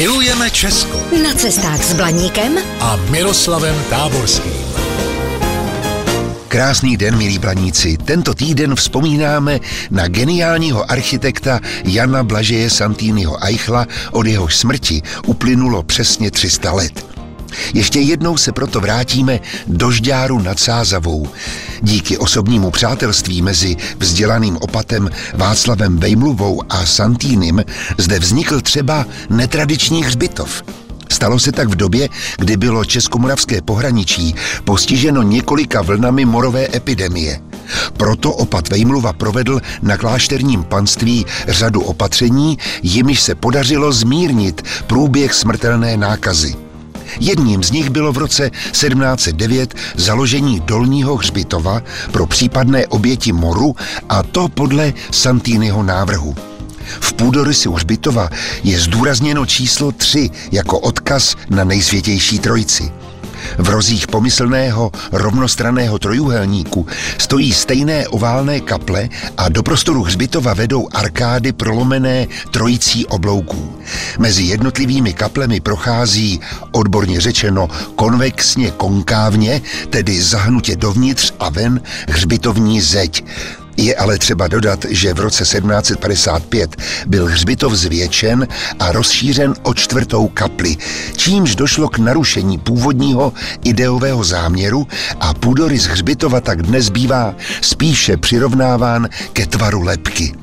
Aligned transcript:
Milujeme 0.00 0.50
Česko 0.50 0.96
Na 1.22 1.34
cestách 1.36 1.84
s 1.84 1.92
Blaníkem 1.92 2.56
a 2.80 2.96
Miroslavem 2.96 3.76
Táborským. 3.90 4.52
Krásný 6.48 6.96
den, 6.96 7.18
milí 7.18 7.38
blaníci. 7.38 7.96
Tento 7.96 8.34
týden 8.34 8.74
vzpomínáme 8.74 9.60
na 9.90 10.08
geniálního 10.08 10.90
architekta 10.90 11.60
Jana 11.84 12.24
Blažeje 12.24 12.70
Santýnyho 12.70 13.44
Eichla, 13.44 13.86
od 14.12 14.26
jehož 14.26 14.56
smrti 14.56 15.02
uplynulo 15.26 15.82
přesně 15.82 16.30
300 16.30 16.72
let. 16.72 17.09
Ještě 17.74 18.00
jednou 18.00 18.36
se 18.36 18.52
proto 18.52 18.80
vrátíme 18.80 19.40
do 19.66 19.90
Žďáru 19.90 20.38
nad 20.38 20.58
Sázavou. 20.58 21.28
Díky 21.82 22.18
osobnímu 22.18 22.70
přátelství 22.70 23.42
mezi 23.42 23.76
vzdělaným 23.98 24.56
opatem 24.56 25.10
Václavem 25.34 25.98
Vejmluvou 25.98 26.62
a 26.68 26.86
Santýnem 26.86 27.64
zde 27.98 28.18
vznikl 28.18 28.60
třeba 28.60 29.06
netradiční 29.30 30.04
hřbitov– 30.04 30.62
Stalo 31.10 31.38
se 31.38 31.52
tak 31.52 31.68
v 31.68 31.74
době, 31.74 32.08
kdy 32.38 32.56
bylo 32.56 32.84
českomoravské 32.84 33.62
pohraničí 33.62 34.34
postiženo 34.64 35.22
několika 35.22 35.82
vlnami 35.82 36.24
morové 36.24 36.68
epidemie. 36.74 37.40
Proto 37.96 38.32
opat 38.32 38.68
Vejmluva 38.68 39.12
provedl 39.12 39.60
na 39.82 39.96
klášterním 39.96 40.64
panství 40.64 41.26
řadu 41.48 41.80
opatření, 41.80 42.58
jimiž 42.82 43.20
se 43.20 43.34
podařilo 43.34 43.92
zmírnit 43.92 44.62
průběh 44.86 45.34
smrtelné 45.34 45.96
nákazy. 45.96 46.69
Jedním 47.20 47.62
z 47.62 47.70
nich 47.70 47.90
bylo 47.90 48.12
v 48.12 48.18
roce 48.18 48.50
1709 48.50 49.74
založení 49.96 50.60
dolního 50.60 51.16
hřbitova 51.16 51.82
pro 52.12 52.26
případné 52.26 52.86
oběti 52.86 53.32
moru 53.32 53.76
a 54.08 54.22
to 54.22 54.48
podle 54.48 54.92
Santýnyho 55.10 55.82
návrhu. 55.82 56.34
V 57.00 57.12
půdorysu 57.12 57.72
hřbitova 57.72 58.28
je 58.64 58.80
zdůrazněno 58.80 59.46
číslo 59.46 59.92
3 59.92 60.30
jako 60.52 60.78
odkaz 60.78 61.36
na 61.50 61.64
nejsvětější 61.64 62.38
trojici. 62.38 62.92
V 63.58 63.68
rozích 63.68 64.06
pomyslného 64.06 64.92
rovnostraného 65.12 65.98
trojuhelníku 65.98 66.86
stojí 67.18 67.52
stejné 67.52 68.08
oválné 68.08 68.60
kaple 68.60 69.08
a 69.36 69.48
do 69.48 69.62
prostoru 69.62 70.02
hřbitova 70.02 70.54
vedou 70.54 70.88
arkády 70.92 71.52
prolomené 71.52 72.26
trojicí 72.50 73.06
oblouků. 73.06 73.76
Mezi 74.18 74.42
jednotlivými 74.42 75.12
kaplemi 75.12 75.60
prochází, 75.60 76.40
odborně 76.72 77.20
řečeno, 77.20 77.68
konvexně 77.96 78.70
konkávně, 78.70 79.62
tedy 79.90 80.22
zahnutě 80.22 80.76
dovnitř 80.76 81.32
a 81.40 81.48
ven, 81.48 81.80
hřbitovní 82.08 82.80
zeď, 82.80 83.24
je 83.80 83.94
ale 83.96 84.18
třeba 84.18 84.48
dodat, 84.48 84.84
že 84.88 85.14
v 85.14 85.20
roce 85.20 85.44
1755 85.44 86.76
byl 87.06 87.26
hřbitov 87.26 87.72
zvětšen 87.72 88.48
a 88.78 88.92
rozšířen 88.92 89.54
o 89.62 89.74
čtvrtou 89.74 90.28
kapli, 90.28 90.76
čímž 91.16 91.54
došlo 91.54 91.88
k 91.88 91.98
narušení 91.98 92.58
původního 92.58 93.32
ideového 93.64 94.24
záměru 94.24 94.86
a 95.20 95.34
půdorys 95.34 95.84
hřbitova 95.84 96.40
tak 96.40 96.62
dnes 96.62 96.88
bývá 96.88 97.34
spíše 97.60 98.16
přirovnáván 98.16 99.08
ke 99.32 99.46
tvaru 99.46 99.82
lepky. 99.82 100.34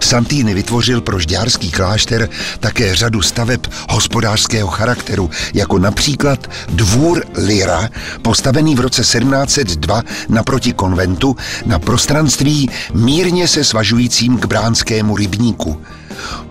Santýny 0.00 0.54
vytvořil 0.54 1.00
pro 1.00 1.18
žďárský 1.18 1.70
klášter 1.70 2.28
také 2.60 2.94
řadu 2.94 3.22
staveb 3.22 3.60
hospodářského 3.88 4.68
charakteru, 4.68 5.30
jako 5.54 5.78
například 5.78 6.50
dvůr 6.68 7.24
Lira, 7.46 7.88
postavený 8.22 8.74
v 8.74 8.80
roce 8.80 9.02
1702 9.02 10.02
naproti 10.28 10.72
konventu 10.72 11.36
na 11.66 11.78
prostranství 11.78 12.70
mírně 12.94 13.48
se 13.48 13.64
svažujícím 13.64 14.38
k 14.38 14.46
bránskému 14.46 15.16
rybníku. 15.16 15.80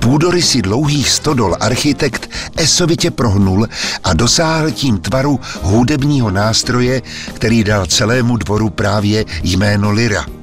Půdorysy 0.00 0.62
dlouhých 0.62 1.10
stodol 1.10 1.56
architekt 1.60 2.30
esovitě 2.56 3.10
prohnul 3.10 3.68
a 4.04 4.14
dosáhl 4.14 4.70
tím 4.70 4.98
tvaru 4.98 5.40
hudebního 5.62 6.30
nástroje, 6.30 7.02
který 7.32 7.64
dal 7.64 7.86
celému 7.86 8.36
dvoru 8.36 8.70
právě 8.70 9.24
jméno 9.42 9.90
Lira. 9.90 10.35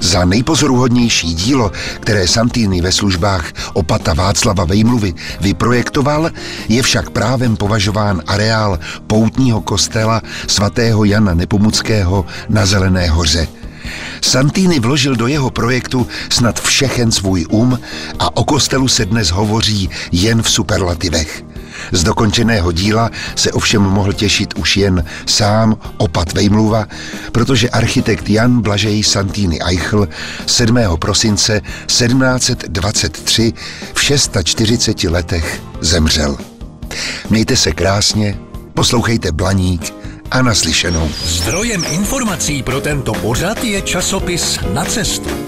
Za 0.00 0.24
nejpozoruhodnější 0.24 1.34
dílo, 1.34 1.72
které 2.00 2.28
Santýny 2.28 2.80
ve 2.80 2.92
službách 2.92 3.52
opata 3.72 4.14
Václava 4.14 4.64
Vejmluvy 4.64 5.14
vyprojektoval, 5.40 6.30
je 6.68 6.82
však 6.82 7.10
právem 7.10 7.56
považován 7.56 8.22
areál 8.26 8.78
poutního 9.06 9.60
kostela 9.60 10.22
svatého 10.46 11.04
Jana 11.04 11.34
Nepomuckého 11.34 12.26
na 12.48 12.66
Zelené 12.66 13.08
hoře. 13.08 13.48
Santýny 14.20 14.80
vložil 14.80 15.16
do 15.16 15.26
jeho 15.26 15.50
projektu 15.50 16.06
snad 16.28 16.60
všechen 16.60 17.12
svůj 17.12 17.46
um 17.50 17.78
a 18.18 18.36
o 18.36 18.44
kostelu 18.44 18.88
se 18.88 19.06
dnes 19.06 19.30
hovoří 19.30 19.90
jen 20.12 20.42
v 20.42 20.50
superlativech. 20.50 21.44
Z 21.92 22.04
dokončeného 22.04 22.72
díla 22.72 23.10
se 23.34 23.52
ovšem 23.52 23.82
mohl 23.82 24.12
těšit 24.12 24.54
už 24.54 24.76
jen 24.76 25.04
sám 25.26 25.76
opat 25.96 26.32
Vejmluva, 26.32 26.86
protože 27.32 27.70
architekt 27.70 28.30
Jan 28.30 28.60
Blažej 28.60 29.02
Santýny 29.02 29.58
Eichl 29.62 30.08
7. 30.46 30.78
prosince 30.98 31.60
1723 31.86 33.52
v 33.94 34.02
640 34.02 35.04
letech 35.04 35.60
zemřel. 35.80 36.36
Mějte 37.30 37.56
se 37.56 37.72
krásně, 37.72 38.38
poslouchejte 38.74 39.32
Blaník 39.32 39.94
a 40.30 40.42
naslyšenou. 40.42 41.10
Zdrojem 41.24 41.84
informací 41.90 42.62
pro 42.62 42.80
tento 42.80 43.12
pořad 43.12 43.64
je 43.64 43.82
časopis 43.82 44.58
Na 44.72 44.84
cestu. 44.84 45.47